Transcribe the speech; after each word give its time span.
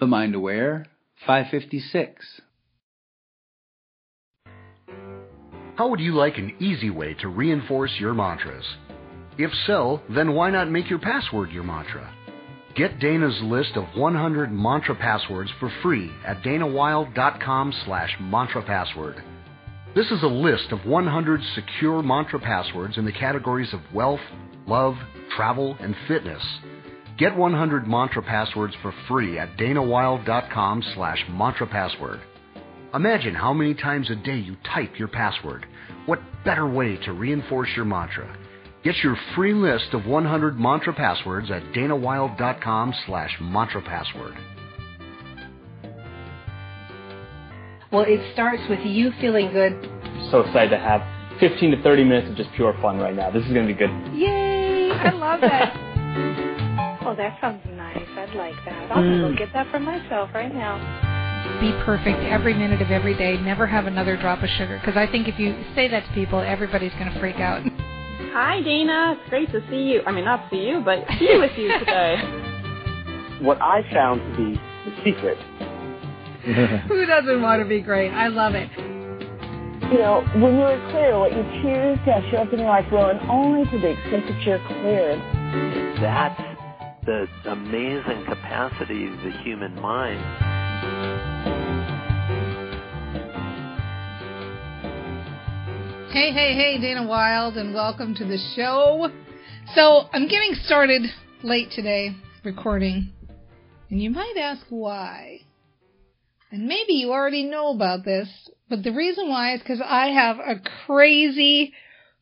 The 0.00 0.06
Mind 0.06 0.36
Aware 0.36 0.86
556. 1.26 2.24
How 5.74 5.88
would 5.88 5.98
you 5.98 6.14
like 6.14 6.38
an 6.38 6.54
easy 6.60 6.88
way 6.88 7.14
to 7.14 7.26
reinforce 7.26 7.90
your 7.98 8.14
mantras? 8.14 8.64
If 9.38 9.50
so, 9.66 10.00
then 10.08 10.34
why 10.34 10.50
not 10.50 10.70
make 10.70 10.88
your 10.88 11.00
password 11.00 11.50
your 11.50 11.64
mantra? 11.64 12.14
Get 12.76 13.00
Dana's 13.00 13.40
list 13.42 13.72
of 13.74 13.86
100 13.96 14.52
mantra 14.52 14.94
passwords 14.94 15.50
for 15.58 15.68
free 15.82 16.12
at 16.24 16.42
danawilde.com 16.42 17.74
slash 17.84 18.14
mantra 18.20 18.62
password. 18.62 19.20
This 19.96 20.12
is 20.12 20.22
a 20.22 20.28
list 20.28 20.70
of 20.70 20.86
100 20.86 21.40
secure 21.56 22.04
mantra 22.04 22.38
passwords 22.38 22.98
in 22.98 23.04
the 23.04 23.10
categories 23.10 23.74
of 23.74 23.80
wealth, 23.92 24.20
love, 24.68 24.94
travel, 25.36 25.76
and 25.80 25.96
fitness. 26.06 26.44
Get 27.18 27.36
100 27.36 27.88
mantra 27.88 28.22
passwords 28.22 28.74
for 28.80 28.94
free 29.08 29.40
at 29.40 29.56
danawilde.com 29.56 30.84
slash 30.94 31.18
mantra 31.28 31.66
password. 31.66 32.20
Imagine 32.94 33.34
how 33.34 33.52
many 33.52 33.74
times 33.74 34.08
a 34.08 34.14
day 34.14 34.36
you 34.36 34.56
type 34.72 34.96
your 35.00 35.08
password. 35.08 35.66
What 36.06 36.20
better 36.44 36.68
way 36.68 36.96
to 37.04 37.12
reinforce 37.12 37.70
your 37.74 37.86
mantra? 37.86 38.38
Get 38.84 38.94
your 39.02 39.16
free 39.34 39.52
list 39.52 39.88
of 39.94 40.06
100 40.06 40.60
mantra 40.60 40.94
passwords 40.94 41.50
at 41.50 41.64
danawilde.com 41.72 42.94
slash 43.06 43.36
mantra 43.40 43.82
password. 43.82 44.34
Well, 47.90 48.04
it 48.06 48.32
starts 48.32 48.62
with 48.70 48.80
you 48.86 49.10
feeling 49.20 49.52
good. 49.52 49.72
So 50.30 50.42
excited 50.42 50.70
to 50.70 50.78
have 50.78 51.02
15 51.40 51.72
to 51.72 51.82
30 51.82 52.04
minutes 52.04 52.30
of 52.30 52.36
just 52.36 52.50
pure 52.54 52.78
fun 52.80 52.98
right 52.98 53.14
now. 53.16 53.32
This 53.32 53.44
is 53.44 53.52
going 53.52 53.66
to 53.66 53.74
be 53.74 53.78
good. 53.78 53.90
Yay! 54.14 54.92
I 54.92 55.10
love 55.10 55.40
that. 55.40 56.54
oh, 57.08 57.16
that 57.16 57.40
sounds 57.40 57.62
nice. 57.72 57.96
I'd 58.16 58.34
like 58.34 58.54
that. 58.66 58.92
I'll 58.92 59.02
mm. 59.02 59.32
go 59.32 59.38
get 59.38 59.52
that 59.54 59.70
for 59.70 59.80
myself 59.80 60.30
right 60.34 60.52
now. 60.52 60.76
Be 61.60 61.72
perfect 61.84 62.18
every 62.20 62.52
minute 62.54 62.82
of 62.82 62.90
every 62.90 63.16
day. 63.16 63.40
Never 63.40 63.66
have 63.66 63.86
another 63.86 64.16
drop 64.16 64.42
of 64.42 64.50
sugar. 64.58 64.78
Because 64.78 64.96
I 64.96 65.10
think 65.10 65.26
if 65.26 65.38
you 65.38 65.56
say 65.74 65.88
that 65.88 66.04
to 66.06 66.12
people, 66.12 66.40
everybody's 66.40 66.92
going 66.92 67.10
to 67.12 67.18
freak 67.18 67.36
out. 67.36 67.62
Hi, 68.32 68.60
Dana. 68.60 69.16
It's 69.18 69.30
great 69.30 69.50
to 69.52 69.60
see 69.70 69.84
you. 69.84 70.02
I 70.06 70.12
mean, 70.12 70.24
not 70.24 70.50
see 70.50 70.68
you, 70.68 70.82
but 70.84 71.06
be 71.18 71.38
with 71.38 71.56
you 71.56 71.78
today. 71.78 72.16
what 73.40 73.60
I 73.62 73.82
found 73.92 74.20
to 74.20 74.36
be 74.36 74.60
the 74.84 75.04
secret 75.04 75.38
Who 76.88 77.06
doesn't 77.06 77.42
want 77.42 77.62
to 77.62 77.68
be 77.68 77.80
great? 77.80 78.10
I 78.10 78.28
love 78.28 78.54
it. 78.54 78.70
You 79.90 79.98
know, 79.98 80.22
when 80.36 80.56
you're 80.56 80.90
clear, 80.90 81.18
what 81.18 81.32
you 81.32 81.42
choose 81.62 81.98
to 82.04 82.12
have 82.12 82.22
show 82.30 82.38
up 82.38 82.52
in 82.52 82.60
your 82.60 82.68
life 82.68 82.84
will, 82.92 83.08
and 83.08 83.20
only 83.30 83.68
to 83.70 83.78
the 83.78 83.90
extent 83.90 84.26
that 84.28 84.42
you're 84.42 84.62
clear. 84.66 85.16
That's 86.00 86.47
the 87.08 87.26
amazing 87.46 88.22
capacity 88.26 89.06
of 89.06 89.16
the 89.22 89.30
human 89.42 89.74
mind. 89.80 90.20
Hey, 96.12 96.32
hey, 96.32 96.54
hey, 96.54 96.78
Dana 96.78 97.08
Wilde, 97.08 97.56
and 97.56 97.72
welcome 97.72 98.14
to 98.14 98.26
the 98.26 98.36
show. 98.54 99.10
So, 99.74 100.02
I'm 100.12 100.28
getting 100.28 100.52
started 100.66 101.00
late 101.42 101.70
today 101.70 102.14
recording, 102.44 103.10
and 103.88 104.02
you 104.02 104.10
might 104.10 104.36
ask 104.38 104.66
why. 104.68 105.38
And 106.52 106.66
maybe 106.66 106.92
you 106.92 107.12
already 107.12 107.44
know 107.44 107.74
about 107.74 108.04
this, 108.04 108.28
but 108.68 108.82
the 108.82 108.92
reason 108.92 109.30
why 109.30 109.54
is 109.54 109.60
because 109.60 109.80
I 109.82 110.08
have 110.08 110.36
a 110.40 110.60
crazy 110.84 111.72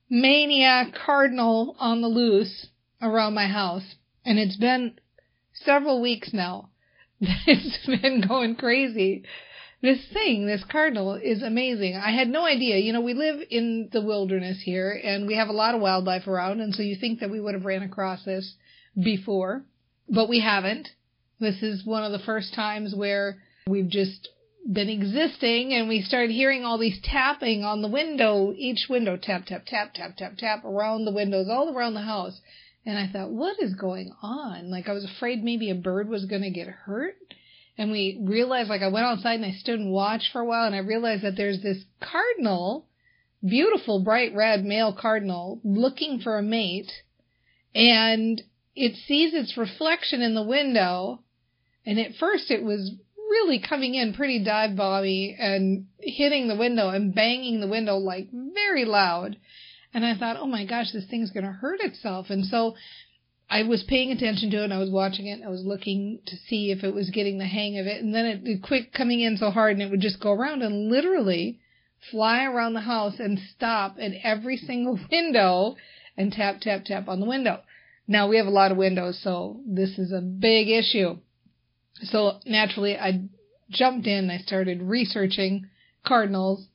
maniac 0.08 0.94
cardinal 1.04 1.74
on 1.80 2.02
the 2.02 2.08
loose 2.08 2.68
around 3.02 3.34
my 3.34 3.48
house. 3.48 3.96
And 4.26 4.38
it's 4.38 4.56
been 4.56 4.98
several 5.54 6.02
weeks 6.02 6.34
now 6.34 6.68
that 7.20 7.38
it's 7.46 7.86
been 7.86 8.22
going 8.26 8.56
crazy. 8.56 9.24
This 9.80 10.04
thing, 10.12 10.46
this 10.46 10.64
cardinal, 10.70 11.14
is 11.14 11.42
amazing. 11.42 11.96
I 11.96 12.10
had 12.10 12.28
no 12.28 12.44
idea. 12.44 12.76
You 12.76 12.92
know, 12.92 13.00
we 13.00 13.14
live 13.14 13.40
in 13.50 13.88
the 13.92 14.02
wilderness 14.02 14.60
here 14.62 14.90
and 15.02 15.26
we 15.26 15.36
have 15.36 15.48
a 15.48 15.52
lot 15.52 15.74
of 15.74 15.80
wildlife 15.80 16.26
around, 16.26 16.60
and 16.60 16.74
so 16.74 16.82
you 16.82 16.96
think 16.96 17.20
that 17.20 17.30
we 17.30 17.40
would 17.40 17.54
have 17.54 17.64
ran 17.64 17.82
across 17.82 18.24
this 18.24 18.54
before, 19.02 19.64
but 20.08 20.28
we 20.28 20.40
haven't. 20.40 20.88
This 21.38 21.62
is 21.62 21.84
one 21.84 22.04
of 22.04 22.12
the 22.12 22.24
first 22.24 22.54
times 22.54 22.94
where 22.94 23.38
We've 23.68 23.88
just 23.88 24.28
been 24.72 24.88
existing 24.88 25.74
and 25.74 25.88
we 25.88 26.00
started 26.00 26.30
hearing 26.30 26.64
all 26.64 26.78
these 26.78 27.00
tapping 27.02 27.64
on 27.64 27.82
the 27.82 27.88
window, 27.88 28.54
each 28.56 28.86
window 28.88 29.16
tap, 29.16 29.44
tap, 29.46 29.64
tap, 29.66 29.92
tap, 29.92 30.16
tap, 30.16 30.36
tap 30.38 30.64
around 30.64 31.04
the 31.04 31.12
windows, 31.12 31.48
all 31.50 31.76
around 31.76 31.94
the 31.94 32.02
house. 32.02 32.40
And 32.86 32.96
I 32.96 33.08
thought, 33.08 33.30
what 33.30 33.60
is 33.60 33.74
going 33.74 34.12
on? 34.22 34.70
Like 34.70 34.88
I 34.88 34.92
was 34.92 35.04
afraid 35.04 35.42
maybe 35.42 35.70
a 35.70 35.74
bird 35.74 36.08
was 36.08 36.24
going 36.24 36.42
to 36.42 36.50
get 36.50 36.68
hurt. 36.68 37.16
And 37.76 37.90
we 37.90 38.18
realized, 38.22 38.70
like 38.70 38.80
I 38.80 38.88
went 38.88 39.04
outside 39.04 39.34
and 39.34 39.44
I 39.44 39.50
stood 39.50 39.80
and 39.80 39.92
watched 39.92 40.30
for 40.32 40.40
a 40.40 40.46
while 40.46 40.66
and 40.66 40.74
I 40.74 40.78
realized 40.78 41.24
that 41.24 41.36
there's 41.36 41.62
this 41.62 41.84
cardinal, 42.00 42.86
beautiful 43.46 44.02
bright 44.02 44.34
red 44.34 44.64
male 44.64 44.96
cardinal 44.98 45.60
looking 45.64 46.20
for 46.20 46.38
a 46.38 46.42
mate 46.42 46.90
and 47.74 48.40
it 48.74 48.94
sees 49.06 49.34
its 49.34 49.56
reflection 49.56 50.22
in 50.22 50.34
the 50.34 50.42
window 50.42 51.20
and 51.84 51.98
at 51.98 52.14
first 52.14 52.50
it 52.50 52.62
was 52.62 52.92
really 53.16 53.60
coming 53.60 53.94
in 53.94 54.14
pretty 54.14 54.42
dive 54.42 54.70
bomby 54.76 55.36
and 55.38 55.86
hitting 55.98 56.48
the 56.48 56.56
window 56.56 56.88
and 56.88 57.14
banging 57.14 57.60
the 57.60 57.68
window 57.68 57.96
like 57.96 58.28
very 58.32 58.84
loud. 58.84 59.36
And 59.96 60.04
I 60.04 60.14
thought, 60.14 60.36
oh 60.38 60.46
my 60.46 60.66
gosh, 60.66 60.92
this 60.92 61.06
thing's 61.06 61.30
going 61.30 61.46
to 61.46 61.52
hurt 61.52 61.80
itself. 61.80 62.26
And 62.28 62.44
so 62.44 62.74
I 63.48 63.62
was 63.62 63.82
paying 63.82 64.12
attention 64.12 64.50
to 64.50 64.60
it 64.60 64.64
and 64.64 64.74
I 64.74 64.78
was 64.78 64.90
watching 64.90 65.26
it. 65.26 65.38
and 65.38 65.44
I 65.44 65.48
was 65.48 65.64
looking 65.64 66.18
to 66.26 66.36
see 66.36 66.70
if 66.70 66.84
it 66.84 66.92
was 66.92 67.08
getting 67.08 67.38
the 67.38 67.46
hang 67.46 67.78
of 67.78 67.86
it. 67.86 68.02
And 68.02 68.14
then 68.14 68.26
it, 68.26 68.40
it 68.44 68.62
quit 68.62 68.92
coming 68.92 69.22
in 69.22 69.38
so 69.38 69.50
hard 69.50 69.72
and 69.72 69.80
it 69.80 69.90
would 69.90 70.02
just 70.02 70.20
go 70.20 70.32
around 70.32 70.60
and 70.60 70.90
literally 70.90 71.60
fly 72.10 72.44
around 72.44 72.74
the 72.74 72.82
house 72.82 73.14
and 73.18 73.40
stop 73.56 73.96
at 73.98 74.12
every 74.22 74.58
single 74.58 75.00
window 75.10 75.76
and 76.14 76.30
tap, 76.30 76.60
tap, 76.60 76.84
tap 76.84 77.08
on 77.08 77.18
the 77.18 77.26
window. 77.26 77.62
Now 78.06 78.28
we 78.28 78.36
have 78.36 78.46
a 78.46 78.50
lot 78.50 78.72
of 78.72 78.76
windows, 78.76 79.18
so 79.22 79.62
this 79.66 79.98
is 79.98 80.12
a 80.12 80.20
big 80.20 80.68
issue. 80.68 81.16
So 82.02 82.40
naturally, 82.44 82.98
I 82.98 83.22
jumped 83.70 84.06
in. 84.06 84.28
I 84.28 84.36
started 84.40 84.82
researching 84.82 85.70
cardinals, 86.04 86.66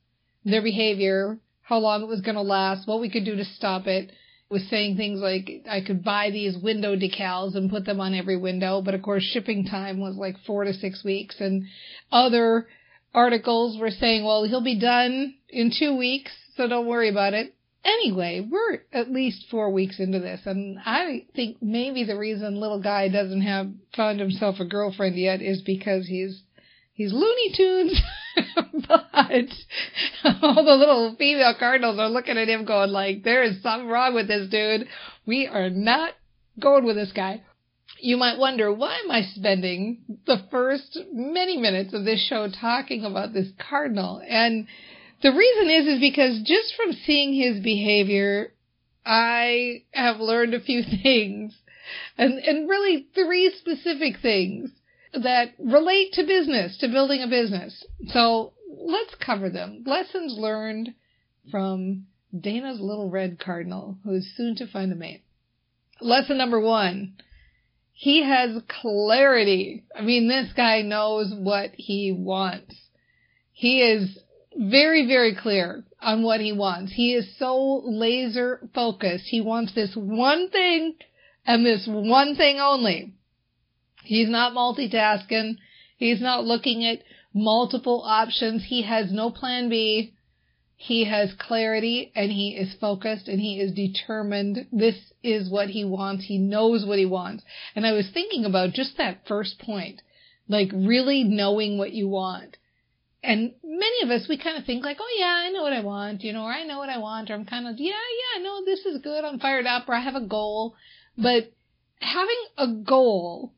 their 0.44 0.60
behavior, 0.60 1.38
how 1.62 1.78
long 1.78 2.02
it 2.02 2.08
was 2.08 2.20
going 2.20 2.34
to 2.34 2.42
last, 2.42 2.86
what 2.86 3.00
we 3.00 3.10
could 3.10 3.24
do 3.24 3.36
to 3.36 3.44
stop 3.44 3.86
it. 3.86 4.12
Was 4.48 4.68
saying 4.68 4.98
things 4.98 5.20
like 5.20 5.64
I 5.66 5.80
could 5.80 6.04
buy 6.04 6.28
these 6.30 6.58
window 6.58 6.94
decals 6.94 7.56
and 7.56 7.70
put 7.70 7.86
them 7.86 8.00
on 8.00 8.12
every 8.12 8.36
window, 8.36 8.82
but 8.82 8.92
of 8.92 9.00
course 9.00 9.22
shipping 9.22 9.64
time 9.64 9.98
was 9.98 10.16
like 10.16 10.36
four 10.46 10.64
to 10.64 10.74
six 10.74 11.02
weeks, 11.02 11.36
and 11.40 11.64
other 12.10 12.66
articles 13.14 13.78
were 13.78 13.90
saying, 13.90 14.24
well, 14.24 14.44
he'll 14.44 14.62
be 14.62 14.78
done 14.78 15.34
in 15.48 15.72
two 15.78 15.96
weeks, 15.96 16.32
so 16.54 16.68
don't 16.68 16.86
worry 16.86 17.08
about 17.08 17.32
it. 17.32 17.54
Anyway, 17.84 18.46
we're 18.48 18.80
at 18.92 19.10
least 19.10 19.46
four 19.50 19.70
weeks 19.70 19.98
into 19.98 20.20
this, 20.20 20.40
and 20.44 20.78
I 20.84 21.24
think 21.34 21.56
maybe 21.60 22.04
the 22.04 22.18
reason 22.18 22.60
little 22.60 22.80
guy 22.80 23.08
doesn't 23.08 23.40
have 23.40 23.70
found 23.96 24.20
himself 24.20 24.60
a 24.60 24.66
girlfriend 24.66 25.16
yet 25.16 25.40
is 25.40 25.62
because 25.62 26.06
he's 26.06 26.42
he's 26.92 27.12
Looney 27.12 27.54
Tunes. 27.56 28.00
but 28.88 29.48
all 30.42 30.64
the 30.64 30.76
little 30.76 31.14
female 31.18 31.54
cardinals 31.58 31.98
are 31.98 32.08
looking 32.08 32.38
at 32.38 32.48
him 32.48 32.64
going 32.64 32.90
like, 32.90 33.22
there 33.24 33.42
is 33.42 33.62
something 33.62 33.88
wrong 33.88 34.14
with 34.14 34.28
this 34.28 34.48
dude. 34.50 34.88
We 35.26 35.46
are 35.46 35.70
not 35.70 36.14
going 36.58 36.84
with 36.84 36.96
this 36.96 37.12
guy. 37.12 37.42
You 37.98 38.16
might 38.16 38.38
wonder, 38.38 38.72
why 38.72 38.98
am 39.04 39.10
I 39.10 39.22
spending 39.22 40.18
the 40.26 40.42
first 40.50 40.98
many 41.12 41.56
minutes 41.56 41.94
of 41.94 42.04
this 42.04 42.24
show 42.26 42.48
talking 42.48 43.04
about 43.04 43.32
this 43.32 43.48
cardinal? 43.68 44.20
And 44.28 44.66
the 45.22 45.32
reason 45.32 45.70
is, 45.70 45.86
is 45.86 46.00
because 46.00 46.42
just 46.44 46.74
from 46.74 46.92
seeing 46.92 47.32
his 47.32 47.62
behavior, 47.62 48.52
I 49.06 49.84
have 49.92 50.18
learned 50.20 50.54
a 50.54 50.60
few 50.60 50.82
things 51.02 51.54
and, 52.18 52.38
and 52.38 52.68
really 52.68 53.06
three 53.14 53.54
specific 53.58 54.20
things 54.20 54.70
that 55.12 55.54
relate 55.58 56.12
to 56.14 56.24
business, 56.24 56.78
to 56.78 56.88
building 56.88 57.22
a 57.22 57.28
business. 57.28 57.84
So 58.08 58.52
let's 58.68 59.14
cover 59.24 59.50
them. 59.50 59.84
Lessons 59.86 60.34
learned 60.36 60.94
from 61.50 62.06
Dana's 62.38 62.80
little 62.80 63.10
red 63.10 63.38
cardinal, 63.38 63.98
who 64.04 64.14
is 64.14 64.36
soon 64.36 64.56
to 64.56 64.66
find 64.66 64.92
a 64.92 64.96
mate. 64.96 65.22
Lesson 66.00 66.38
number 66.38 66.60
one. 66.60 67.14
He 67.92 68.24
has 68.24 68.60
clarity. 68.80 69.84
I 69.94 70.02
mean, 70.02 70.26
this 70.26 70.52
guy 70.56 70.82
knows 70.82 71.32
what 71.32 71.70
he 71.76 72.10
wants. 72.10 72.74
He 73.52 73.80
is 73.80 74.18
very, 74.56 75.06
very 75.06 75.36
clear 75.36 75.84
on 76.00 76.22
what 76.22 76.40
he 76.40 76.52
wants. 76.52 76.92
He 76.92 77.14
is 77.14 77.38
so 77.38 77.82
laser 77.84 78.68
focused. 78.74 79.26
He 79.26 79.40
wants 79.40 79.74
this 79.74 79.94
one 79.94 80.50
thing 80.50 80.94
and 81.46 81.64
this 81.64 81.86
one 81.86 82.34
thing 82.34 82.58
only. 82.58 83.14
He's 84.02 84.28
not 84.28 84.52
multitasking. 84.52 85.56
He's 85.96 86.20
not 86.20 86.44
looking 86.44 86.84
at 86.84 87.02
multiple 87.32 88.02
options. 88.04 88.64
He 88.64 88.82
has 88.82 89.12
no 89.12 89.30
plan 89.30 89.68
B. 89.68 90.14
He 90.76 91.04
has 91.04 91.32
clarity 91.38 92.10
and 92.16 92.32
he 92.32 92.56
is 92.56 92.74
focused 92.80 93.28
and 93.28 93.40
he 93.40 93.60
is 93.60 93.72
determined. 93.72 94.66
This 94.72 94.96
is 95.22 95.48
what 95.48 95.68
he 95.68 95.84
wants. 95.84 96.24
He 96.24 96.38
knows 96.38 96.84
what 96.84 96.98
he 96.98 97.06
wants. 97.06 97.44
And 97.76 97.86
I 97.86 97.92
was 97.92 98.10
thinking 98.12 98.44
about 98.44 98.72
just 98.72 98.96
that 98.98 99.26
first 99.28 99.60
point 99.60 100.02
Like 100.48 100.72
really 100.72 101.22
knowing 101.22 101.78
what 101.78 101.92
you 101.92 102.08
want. 102.08 102.56
And 103.22 103.52
many 103.62 104.02
of 104.02 104.10
us, 104.10 104.26
we 104.28 104.36
kind 104.36 104.58
of 104.58 104.64
think 104.64 104.84
like, 104.84 104.96
oh 105.00 105.16
yeah, 105.16 105.46
I 105.46 105.50
know 105.50 105.62
what 105.62 105.72
I 105.72 105.80
want, 105.80 106.24
you 106.24 106.32
know, 106.32 106.42
or 106.42 106.52
I 106.52 106.64
know 106.64 106.78
what 106.78 106.88
I 106.88 106.98
want, 106.98 107.30
or 107.30 107.34
I'm 107.34 107.44
kind 107.44 107.68
of, 107.68 107.76
yeah, 107.78 107.92
yeah, 107.92 108.42
no, 108.42 108.64
this 108.64 108.80
is 108.80 109.00
good, 109.00 109.24
I'm 109.24 109.38
fired 109.38 109.64
up, 109.64 109.88
or 109.88 109.94
I 109.94 110.00
have 110.00 110.16
a 110.16 110.26
goal. 110.26 110.74
But 111.16 111.52
having 112.00 112.42
a 112.58 112.66
goal 112.66 113.52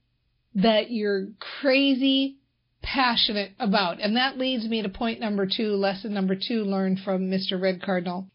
that 0.55 0.91
you're 0.91 1.29
crazy 1.61 2.39
passionate 2.83 3.53
about, 3.59 4.01
and 4.01 4.17
that 4.17 4.39
leads 4.39 4.67
me 4.67 4.83
to 4.83 4.89
point 4.89 5.21
number 5.21 5.47
two, 5.47 5.71
lesson 5.71 6.13
number 6.13 6.37
two 6.37 6.65
learned 6.65 7.01
from 7.05 7.31
Mr. 7.31 7.61
Red 7.61 7.83
Cardinal. 7.83 8.29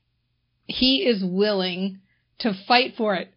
He 0.65 1.03
is 1.07 1.23
willing 1.23 1.99
to 2.39 2.53
fight 2.67 2.93
for 2.97 3.15
it. 3.15 3.33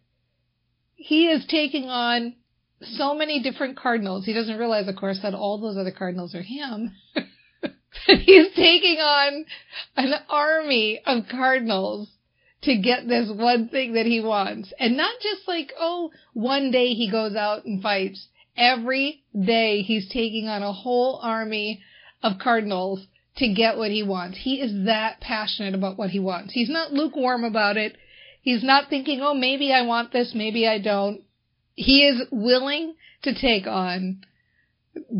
He 0.95 1.27
is 1.27 1.45
taking 1.47 1.89
on 1.89 2.35
so 2.81 3.15
many 3.15 3.41
different 3.41 3.77
cardinals. 3.77 4.25
He 4.25 4.33
doesn't 4.33 4.57
realize, 4.57 4.87
of 4.87 4.95
course, 4.95 5.19
that 5.21 5.33
all 5.33 5.59
those 5.59 5.77
other 5.77 5.91
cardinals 5.91 6.35
are 6.35 6.41
him. 6.41 6.93
He's 8.07 8.53
taking 8.55 8.97
on 8.99 9.45
an 9.95 10.13
army 10.29 11.01
of 11.05 11.25
cardinals 11.29 12.09
to 12.63 12.77
get 12.77 13.07
this 13.07 13.29
one 13.29 13.69
thing 13.69 13.93
that 13.93 14.05
he 14.05 14.21
wants. 14.21 14.73
And 14.79 14.97
not 14.97 15.13
just 15.21 15.47
like, 15.47 15.71
oh, 15.79 16.11
one 16.33 16.71
day 16.71 16.93
he 16.93 17.11
goes 17.11 17.35
out 17.35 17.65
and 17.65 17.81
fights. 17.81 18.27
Every 18.55 19.23
day 19.33 19.81
he's 19.81 20.09
taking 20.09 20.47
on 20.47 20.61
a 20.61 20.73
whole 20.73 21.19
army 21.21 21.81
of 22.21 22.39
cardinals 22.39 23.05
to 23.37 23.53
get 23.53 23.77
what 23.77 23.91
he 23.91 24.03
wants. 24.03 24.37
He 24.41 24.61
is 24.61 24.85
that 24.85 25.19
passionate 25.19 25.73
about 25.73 25.97
what 25.97 26.11
he 26.11 26.19
wants. 26.19 26.53
He's 26.53 26.69
not 26.69 26.93
lukewarm 26.93 27.43
about 27.43 27.77
it. 27.77 27.97
He's 28.41 28.63
not 28.63 28.89
thinking, 28.89 29.21
oh, 29.21 29.33
maybe 29.33 29.71
I 29.71 29.83
want 29.83 30.11
this, 30.11 30.33
maybe 30.35 30.67
I 30.67 30.77
don't. 30.77 31.21
He 31.75 32.05
is 32.05 32.27
willing 32.29 32.95
to 33.23 33.33
take 33.33 33.65
on 33.65 34.21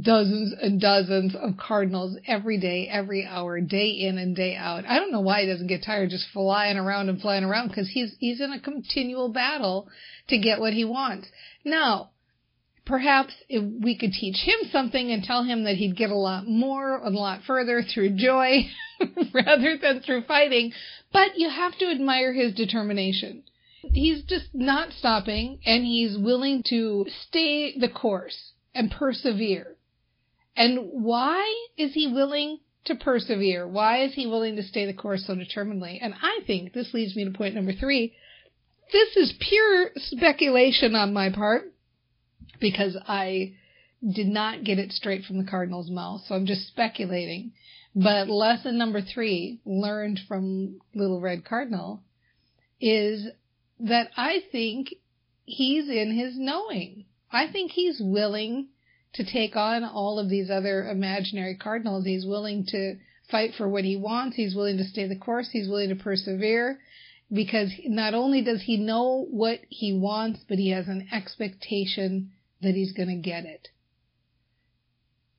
dozens 0.01 0.53
and 0.62 0.79
dozens 0.79 1.33
of 1.33 1.57
cardinals 1.57 2.18
every 2.27 2.59
day, 2.59 2.88
every 2.88 3.25
hour, 3.25 3.59
day 3.59 3.89
in 3.89 4.18
and 4.18 4.36
day 4.36 4.56
out. 4.56 4.86
I 4.86 5.00
don't 5.00 5.12
know 5.12 5.21
why 5.21 5.41
he 5.41 5.47
doesn't 5.47 5.68
get 5.68 5.83
tired 5.83 6.12
just 6.12 6.27
flying 6.31 6.77
around 6.77 7.09
and 7.09 7.19
flying 7.19 7.44
around 7.44 7.69
because 7.69 7.89
he's 7.89 8.15
he's 8.19 8.39
in 8.39 8.51
a 8.51 8.59
continual 8.59 9.29
battle 9.29 9.88
to 10.27 10.38
get 10.38 10.59
what 10.59 10.74
he 10.74 10.86
wants. 10.86 11.27
Now, 11.65 12.12
perhaps 12.85 13.33
we 13.50 13.97
could 13.97 14.12
teach 14.12 14.38
him 14.38 14.69
something 14.71 15.12
and 15.12 15.24
tell 15.24 15.44
him 15.44 15.63
that 15.63 15.75
he'd 15.75 15.95
get 15.95 16.09
a 16.09 16.15
lot 16.15 16.47
more, 16.47 16.97
and 16.97 17.15
a 17.15 17.19
lot 17.19 17.41
further 17.45 17.81
through 17.81 18.18
joy 18.18 18.69
rather 19.33 19.77
than 19.77 20.01
through 20.01 20.24
fighting. 20.24 20.74
But 21.12 21.38
you 21.38 21.50
have 21.50 21.77
to 21.80 21.89
admire 21.89 22.33
his 22.33 22.53
determination. 22.53 23.44
He's 23.81 24.24
just 24.24 24.47
not 24.53 24.91
stopping 24.91 25.59
and 25.65 25.83
he's 25.83 26.18
willing 26.18 26.63
to 26.69 27.06
stay 27.27 27.77
the 27.77 27.89
course 27.89 28.53
and 28.74 28.89
persevere. 28.89 29.75
And 30.56 30.79
why 30.91 31.68
is 31.77 31.94
he 31.94 32.07
willing 32.07 32.59
to 32.86 32.95
persevere? 32.95 33.68
Why 33.68 34.03
is 34.03 34.13
he 34.13 34.25
willing 34.25 34.56
to 34.56 34.63
stay 34.63 34.86
the 34.86 34.94
course 34.94 35.25
so 35.25 35.36
determinedly? 35.36 36.00
And 36.01 36.13
I 36.21 36.39
think 36.45 36.74
this 36.74 36.94
leads 36.94 37.15
me 37.15 37.25
to 37.25 37.31
point 37.31 37.56
number 37.56 37.74
three. 37.74 38.13
This 38.91 39.18
is 39.18 39.33
pure 39.39 39.91
speculation 39.95 40.95
on 40.95 41.13
my 41.13 41.29
part 41.29 41.73
because 42.59 42.97
I 43.07 43.53
did 44.11 44.27
not 44.27 44.63
get 44.63 44.79
it 44.79 44.91
straight 44.91 45.25
from 45.25 45.38
the 45.38 45.50
Cardinal's 45.50 45.89
mouth, 45.89 46.21
so 46.27 46.35
I'm 46.35 46.45
just 46.45 46.67
speculating. 46.67 47.53
But 47.95 48.29
lesson 48.29 48.77
number 48.77 49.01
three, 49.01 49.59
learned 49.65 50.19
from 50.27 50.79
Little 50.95 51.21
Red 51.21 51.45
Cardinal, 51.45 52.01
is 52.81 53.27
that 53.79 54.09
I 54.17 54.44
think 54.51 54.89
he's 55.45 55.89
in 55.89 56.15
his 56.17 56.38
knowing. 56.38 57.05
I 57.31 57.51
think 57.51 57.71
he's 57.71 58.01
willing 58.01 58.67
to 59.13 59.23
take 59.23 59.55
on 59.55 59.83
all 59.83 60.19
of 60.19 60.29
these 60.29 60.50
other 60.50 60.89
imaginary 60.89 61.55
cardinals. 61.55 62.05
He's 62.05 62.25
willing 62.25 62.65
to 62.67 62.95
fight 63.29 63.51
for 63.57 63.69
what 63.69 63.83
he 63.83 63.95
wants. 63.95 64.35
He's 64.35 64.55
willing 64.55 64.77
to 64.77 64.83
stay 64.83 65.07
the 65.07 65.15
course. 65.15 65.50
He's 65.51 65.69
willing 65.69 65.89
to 65.89 65.95
persevere 65.95 66.79
because 67.31 67.71
not 67.85 68.13
only 68.13 68.41
does 68.41 68.61
he 68.63 68.77
know 68.77 69.27
what 69.29 69.59
he 69.69 69.94
wants, 69.94 70.39
but 70.47 70.57
he 70.57 70.69
has 70.69 70.88
an 70.88 71.07
expectation 71.11 72.31
that 72.63 72.75
he's 72.75 72.94
going 72.94 73.10
to 73.10 73.15
get 73.15 73.45
it. 73.45 73.69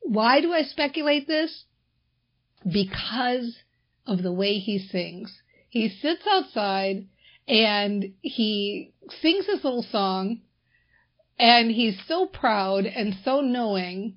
Why 0.00 0.40
do 0.40 0.52
I 0.52 0.62
speculate 0.62 1.26
this? 1.26 1.64
Because 2.64 3.56
of 4.06 4.22
the 4.22 4.32
way 4.32 4.58
he 4.58 4.78
sings. 4.78 5.40
He 5.68 5.88
sits 5.88 6.22
outside 6.30 7.06
and 7.48 8.14
he 8.20 8.92
sings 9.20 9.46
his 9.46 9.64
little 9.64 9.82
song 9.82 10.40
and 11.38 11.70
he's 11.70 11.98
so 12.06 12.26
proud 12.26 12.86
and 12.86 13.16
so 13.24 13.40
knowing 13.40 14.16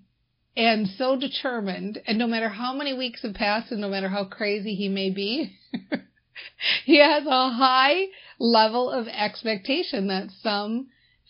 and 0.56 0.88
so 0.88 1.18
determined. 1.18 2.02
And 2.06 2.18
no 2.18 2.28
matter 2.28 2.50
how 2.50 2.74
many 2.74 2.94
weeks 2.94 3.22
have 3.24 3.34
passed 3.34 3.72
and 3.72 3.82
no 3.82 3.90
matter 3.90 4.10
how 4.10 4.26
crazy 4.26 4.76
he 4.76 4.90
may 4.90 5.10
be, 5.10 5.56
he 6.86 7.00
has 7.00 7.26
a 7.26 7.50
high 7.50 8.06
level 8.40 8.90
of 8.90 9.08
expectation 9.08 10.08
that 10.08 10.30
some 10.42 10.88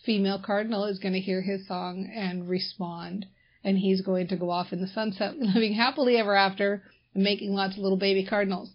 female 0.08 0.42
cardinal 0.44 0.86
is 0.86 1.00
going 1.00 1.14
to 1.14 1.20
hear 1.20 1.42
his 1.42 1.68
song 1.68 2.10
and 2.16 2.48
respond. 2.48 3.26
And 3.64 3.78
he's 3.78 4.02
going 4.02 4.30
to 4.30 4.38
go 4.38 4.50
off 4.50 4.72
in 4.72 4.80
the 4.80 4.88
sunset, 4.88 5.38
living 5.40 5.74
happily 5.74 6.18
ever 6.18 6.34
after 6.34 6.82
and 7.14 7.24
making 7.24 7.52
lots 7.52 7.76
of 7.76 7.84
little 7.84 7.98
baby 7.98 8.26
cardinals 8.26 8.72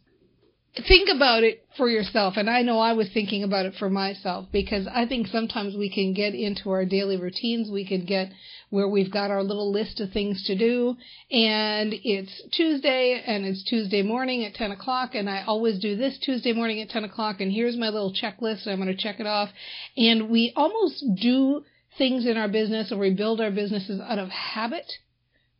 think 0.74 1.10
about 1.14 1.44
it 1.44 1.66
for 1.76 1.88
yourself. 1.88 2.34
And 2.36 2.48
I 2.48 2.62
know 2.62 2.78
I 2.78 2.94
was 2.94 3.10
thinking 3.12 3.42
about 3.42 3.66
it 3.66 3.74
for 3.78 3.90
myself 3.90 4.46
because 4.50 4.86
I 4.86 5.06
think 5.06 5.26
sometimes 5.26 5.76
we 5.76 5.90
can 5.90 6.14
get 6.14 6.34
into 6.34 6.70
our 6.70 6.86
daily 6.86 7.18
routines. 7.18 7.70
We 7.70 7.86
can 7.86 8.06
get 8.06 8.32
where 8.70 8.88
we've 8.88 9.10
got 9.10 9.30
our 9.30 9.42
little 9.42 9.70
list 9.70 10.00
of 10.00 10.12
things 10.12 10.44
to 10.46 10.56
do 10.56 10.96
and 11.30 11.92
it's 11.92 12.40
Tuesday 12.52 13.22
and 13.26 13.44
it's 13.44 13.62
Tuesday 13.64 14.00
morning 14.00 14.46
at 14.46 14.54
10 14.54 14.70
o'clock 14.72 15.14
and 15.14 15.28
I 15.28 15.44
always 15.46 15.78
do 15.78 15.94
this 15.94 16.18
Tuesday 16.18 16.54
morning 16.54 16.80
at 16.80 16.88
10 16.88 17.04
o'clock 17.04 17.40
and 17.40 17.52
here's 17.52 17.76
my 17.76 17.90
little 17.90 18.14
checklist. 18.14 18.66
I'm 18.66 18.80
going 18.80 18.88
to 18.88 18.96
check 18.96 19.20
it 19.20 19.26
off. 19.26 19.50
And 19.98 20.30
we 20.30 20.54
almost 20.56 21.04
do 21.20 21.64
things 21.98 22.24
in 22.24 22.38
our 22.38 22.48
business 22.48 22.90
or 22.90 22.96
we 22.96 23.12
build 23.12 23.42
our 23.42 23.50
businesses 23.50 24.00
out 24.00 24.18
of 24.18 24.30
habit 24.30 24.90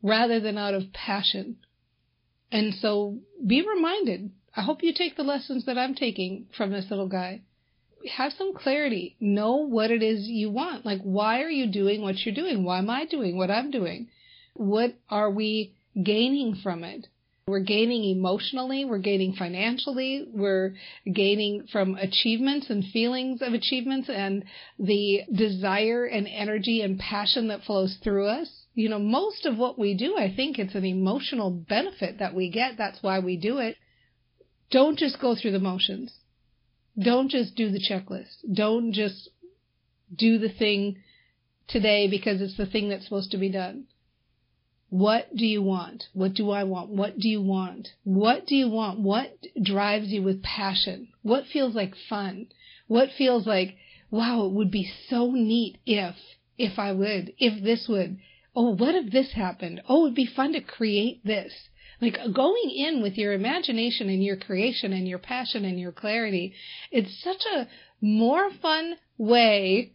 rather 0.01 0.39
than 0.39 0.57
out 0.57 0.73
of 0.73 0.91
passion. 0.91 1.57
And 2.51 2.73
so 2.73 3.19
be 3.45 3.61
reminded 3.61 4.31
I 4.55 4.61
hope 4.61 4.83
you 4.83 4.93
take 4.93 5.15
the 5.15 5.23
lessons 5.23 5.65
that 5.65 5.77
I'm 5.77 5.95
taking 5.95 6.47
from 6.55 6.71
this 6.71 6.89
little 6.89 7.07
guy. 7.07 7.41
Have 8.17 8.33
some 8.33 8.53
clarity. 8.53 9.15
Know 9.19 9.55
what 9.55 9.89
it 9.89 10.03
is 10.03 10.27
you 10.27 10.51
want. 10.51 10.85
Like, 10.85 11.01
why 11.01 11.41
are 11.41 11.49
you 11.49 11.71
doing 11.71 12.01
what 12.01 12.17
you're 12.19 12.35
doing? 12.35 12.63
Why 12.63 12.79
am 12.79 12.89
I 12.89 13.05
doing 13.05 13.37
what 13.37 13.49
I'm 13.49 13.71
doing? 13.71 14.09
What 14.53 14.93
are 15.09 15.31
we 15.31 15.73
gaining 16.01 16.55
from 16.61 16.83
it? 16.83 17.07
We're 17.45 17.59
gaining 17.59 18.05
emotionally, 18.05 18.85
we're 18.85 18.99
gaining 18.99 19.33
financially, 19.33 20.29
we're 20.33 20.75
gaining 21.11 21.67
from 21.67 21.95
achievements 21.95 22.69
and 22.69 22.85
feelings 22.85 23.41
of 23.41 23.51
achievements 23.51 24.09
and 24.09 24.45
the 24.79 25.23
desire 25.29 26.05
and 26.05 26.25
energy 26.25 26.81
and 26.81 26.97
passion 26.97 27.49
that 27.49 27.63
flows 27.63 27.97
through 28.01 28.27
us. 28.27 28.49
You 28.75 28.87
know, 28.87 28.99
most 28.99 29.45
of 29.45 29.57
what 29.57 29.77
we 29.77 29.93
do, 29.93 30.15
I 30.17 30.33
think 30.33 30.57
it's 30.57 30.75
an 30.75 30.85
emotional 30.85 31.51
benefit 31.51 32.19
that 32.19 32.33
we 32.33 32.49
get. 32.49 32.77
That's 32.77 33.03
why 33.03 33.19
we 33.19 33.35
do 33.35 33.57
it. 33.57 33.75
Don't 34.71 34.97
just 34.97 35.19
go 35.19 35.35
through 35.35 35.51
the 35.51 35.59
motions. 35.59 36.13
Don't 36.97 37.29
just 37.29 37.55
do 37.55 37.71
the 37.71 37.79
checklist. 37.79 38.37
Don't 38.53 38.93
just 38.93 39.29
do 40.15 40.37
the 40.37 40.49
thing 40.49 40.97
today 41.67 42.07
because 42.07 42.41
it's 42.41 42.57
the 42.57 42.65
thing 42.65 42.89
that's 42.89 43.05
supposed 43.05 43.31
to 43.31 43.37
be 43.37 43.49
done. 43.49 43.85
What 44.89 45.35
do 45.35 45.45
you 45.45 45.63
want? 45.63 46.03
What 46.13 46.35
do 46.35 46.51
I 46.51 46.65
want? 46.65 46.91
What 46.91 47.17
do 47.17 47.27
you 47.27 47.41
want? 47.41 47.87
What 48.03 48.45
do 48.45 48.55
you 48.55 48.69
want? 48.69 48.99
What 48.99 49.35
drives 49.59 50.09
you 50.09 50.21
with 50.21 50.43
passion? 50.43 51.07
What 51.23 51.47
feels 51.51 51.73
like 51.73 51.95
fun? 52.09 52.47
What 52.87 53.09
feels 53.17 53.47
like, 53.47 53.75
wow, 54.11 54.45
it 54.45 54.51
would 54.51 54.69
be 54.69 54.91
so 55.09 55.31
neat 55.31 55.79
if, 55.87 56.15
if 56.59 56.77
I 56.77 56.91
would, 56.91 57.33
if 57.39 57.63
this 57.63 57.87
would. 57.89 58.19
Oh, 58.55 58.75
what 58.75 58.93
if 58.93 59.11
this 59.11 59.31
happened? 59.31 59.81
Oh, 59.89 60.05
it'd 60.05 60.15
be 60.15 60.27
fun 60.27 60.53
to 60.53 60.61
create 60.61 61.25
this. 61.25 61.51
Like 62.03 62.17
going 62.33 62.69
in 62.69 63.01
with 63.01 63.17
your 63.17 63.31
imagination 63.31 64.09
and 64.09 64.21
your 64.21 64.35
creation 64.35 64.91
and 64.91 65.07
your 65.07 65.19
passion 65.19 65.63
and 65.63 65.79
your 65.79 65.93
clarity, 65.93 66.53
it's 66.91 67.23
such 67.23 67.41
a 67.55 67.65
more 68.01 68.49
fun 68.61 68.95
way. 69.17 69.93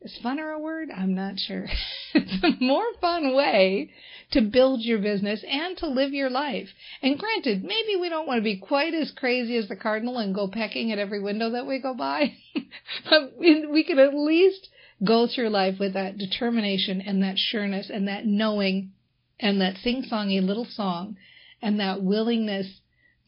Is 0.00 0.18
funner 0.24 0.56
a 0.56 0.58
word? 0.58 0.88
I'm 0.90 1.14
not 1.14 1.38
sure. 1.38 1.66
it's 2.14 2.42
a 2.42 2.64
more 2.64 2.86
fun 2.98 3.34
way 3.34 3.90
to 4.30 4.40
build 4.40 4.80
your 4.80 5.00
business 5.00 5.44
and 5.46 5.76
to 5.76 5.86
live 5.86 6.14
your 6.14 6.30
life. 6.30 6.68
And 7.02 7.18
granted, 7.18 7.62
maybe 7.62 7.96
we 8.00 8.08
don't 8.08 8.26
want 8.26 8.38
to 8.38 8.42
be 8.42 8.56
quite 8.56 8.94
as 8.94 9.10
crazy 9.10 9.58
as 9.58 9.68
the 9.68 9.76
cardinal 9.76 10.16
and 10.16 10.34
go 10.34 10.48
pecking 10.48 10.92
at 10.92 10.98
every 10.98 11.20
window 11.20 11.50
that 11.50 11.66
we 11.66 11.78
go 11.78 11.92
by, 11.92 12.38
but 13.10 13.38
we 13.38 13.84
can 13.84 13.98
at 13.98 14.14
least 14.14 14.70
go 15.04 15.26
through 15.26 15.50
life 15.50 15.78
with 15.78 15.92
that 15.92 16.16
determination 16.16 17.02
and 17.02 17.22
that 17.22 17.36
sureness 17.36 17.90
and 17.90 18.08
that 18.08 18.24
knowing 18.24 18.92
and 19.38 19.60
that 19.60 19.76
sing-songy 19.82 20.42
little 20.42 20.64
song 20.64 21.18
and 21.62 21.80
that 21.80 22.02
willingness 22.02 22.66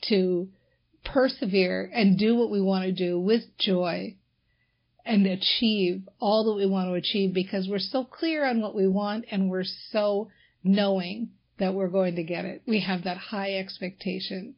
to 0.09 0.49
persevere 1.04 1.90
and 1.92 2.18
do 2.18 2.35
what 2.37 2.50
we 2.50 2.61
want 2.61 2.85
to 2.85 2.92
do 2.92 3.18
with 3.18 3.42
joy 3.59 4.14
and 5.04 5.26
achieve 5.26 6.02
all 6.18 6.45
that 6.45 6.56
we 6.56 6.66
want 6.66 6.88
to 6.88 6.95
achieve 6.95 7.33
because 7.33 7.68
we're 7.68 7.78
so 7.78 8.04
clear 8.04 8.45
on 8.45 8.61
what 8.61 8.75
we 8.75 8.88
want 8.88 9.25
and 9.30 9.49
we're 9.49 9.64
so 9.90 10.28
knowing 10.64 11.30
that 11.59 11.75
we're 11.75 11.88
going 11.88 12.16
to 12.16 12.25
get 12.25 12.45
it. 12.45 12.62
We 12.66 12.80
have 12.80 13.04
that 13.04 13.16
high 13.16 13.54
expectation. 13.54 14.56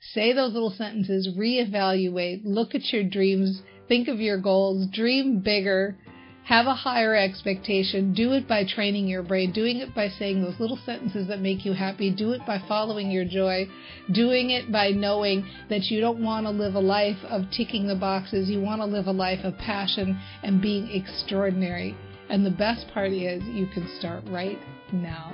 Say 0.00 0.32
those 0.32 0.52
little 0.52 0.70
sentences, 0.70 1.28
reevaluate, 1.38 2.40
look 2.44 2.74
at 2.74 2.92
your 2.92 3.04
dreams, 3.04 3.62
think 3.86 4.08
of 4.08 4.18
your 4.18 4.40
goals, 4.40 4.88
dream 4.90 5.40
bigger, 5.40 5.96
have 6.44 6.66
a 6.66 6.74
higher 6.74 7.14
expectation. 7.14 8.12
Do 8.14 8.32
it 8.32 8.48
by 8.48 8.64
training 8.64 9.06
your 9.06 9.22
brain, 9.22 9.52
doing 9.52 9.78
it 9.78 9.94
by 9.94 10.08
saying 10.08 10.42
those 10.42 10.58
little 10.58 10.78
sentences 10.84 11.28
that 11.28 11.40
make 11.40 11.64
you 11.64 11.72
happy. 11.72 12.10
Do 12.10 12.32
it 12.32 12.40
by 12.46 12.60
following 12.68 13.10
your 13.10 13.24
joy, 13.24 13.68
doing 14.12 14.50
it 14.50 14.72
by 14.72 14.90
knowing 14.90 15.46
that 15.68 15.84
you 15.84 16.00
don't 16.00 16.22
want 16.22 16.46
to 16.46 16.50
live 16.50 16.74
a 16.74 16.80
life 16.80 17.18
of 17.28 17.42
ticking 17.56 17.86
the 17.86 17.94
boxes. 17.94 18.50
You 18.50 18.60
want 18.60 18.80
to 18.80 18.86
live 18.86 19.06
a 19.06 19.12
life 19.12 19.44
of 19.44 19.56
passion 19.58 20.20
and 20.42 20.60
being 20.60 20.90
extraordinary. 20.90 21.96
And 22.28 22.44
the 22.44 22.50
best 22.50 22.86
part 22.92 23.12
is 23.12 23.42
you 23.44 23.66
can 23.66 23.88
start 23.98 24.24
right 24.28 24.58
now. 24.92 25.32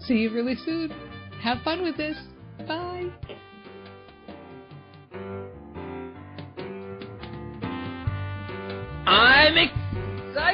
See 0.00 0.14
you 0.14 0.34
really 0.34 0.56
soon. 0.56 0.90
Have 1.42 1.62
fun 1.62 1.82
with 1.82 1.96
this. 1.96 2.16
Bye. 2.66 3.10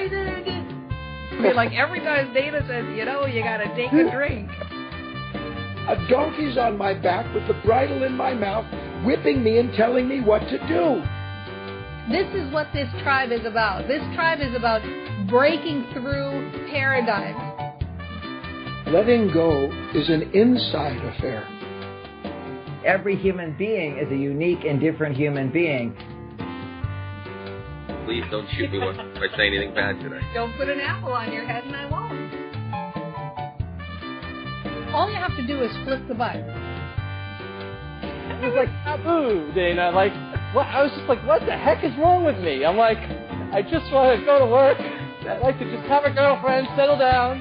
Excited. 0.06 0.64
I 1.32 1.40
mean, 1.40 1.56
like 1.56 1.72
every 1.72 2.00
time 2.00 2.32
Dana 2.32 2.60
says, 2.68 2.84
you 2.96 3.04
know, 3.04 3.26
you 3.26 3.42
gotta 3.42 3.66
take 3.74 3.92
a 3.92 4.10
drink. 4.14 4.50
A 5.88 5.96
donkey's 6.08 6.56
on 6.56 6.78
my 6.78 6.94
back 6.94 7.32
with 7.34 7.46
the 7.46 7.54
bridle 7.64 8.04
in 8.04 8.16
my 8.16 8.32
mouth, 8.32 8.64
whipping 9.04 9.42
me 9.42 9.58
and 9.58 9.74
telling 9.74 10.08
me 10.08 10.20
what 10.20 10.40
to 10.40 10.58
do. 10.66 11.02
This 12.10 12.26
is 12.34 12.52
what 12.52 12.68
this 12.72 12.88
tribe 13.02 13.32
is 13.32 13.44
about. 13.44 13.88
This 13.88 14.02
tribe 14.14 14.40
is 14.40 14.54
about 14.54 14.82
breaking 15.28 15.86
through 15.92 16.68
paradigms. 16.70 17.40
Letting 18.88 19.32
go 19.32 19.70
is 19.94 20.08
an 20.08 20.30
inside 20.34 20.98
affair. 21.16 21.48
Every 22.86 23.16
human 23.16 23.56
being 23.56 23.98
is 23.98 24.10
a 24.12 24.16
unique 24.16 24.64
and 24.64 24.78
different 24.78 25.16
human 25.16 25.50
being. 25.50 25.96
Please 28.04 28.24
don't 28.30 28.46
shoot 28.50 28.70
me 28.70 28.78
once 28.78 28.98
if 29.00 29.32
I 29.32 29.36
say 29.36 29.46
anything 29.46 29.74
bad 29.74 29.98
today. 29.98 30.20
Don't 30.34 30.54
put 30.58 30.68
an 30.68 30.78
apple 30.78 31.12
on 31.12 31.32
your 31.32 31.46
head 31.46 31.64
and 31.64 31.74
I 31.74 31.86
won't. 31.90 32.34
All 34.94 35.08
you 35.10 35.16
have 35.16 35.34
to 35.36 35.46
do 35.46 35.62
is 35.62 35.74
flip 35.84 36.06
the 36.06 36.14
button. 36.14 36.44
It 38.42 38.52
was 38.52 38.54
like 38.56 38.68
taboo, 38.84 39.50
Dana. 39.54 39.90
Like, 39.90 40.12
what? 40.54 40.66
I 40.66 40.82
was 40.82 40.92
just 40.92 41.08
like, 41.08 41.24
what 41.26 41.46
the 41.46 41.56
heck 41.56 41.82
is 41.82 41.96
wrong 41.96 42.24
with 42.24 42.36
me? 42.38 42.64
I'm 42.64 42.76
like, 42.76 42.98
I 42.98 43.62
just 43.62 43.90
want 43.90 44.20
to 44.20 44.26
go 44.26 44.38
to 44.38 44.46
work. 44.46 44.76
I'd 44.78 45.40
like 45.40 45.58
to 45.58 45.64
just 45.64 45.88
have 45.88 46.04
a 46.04 46.10
girlfriend, 46.10 46.68
settle 46.76 46.98
down. 46.98 47.40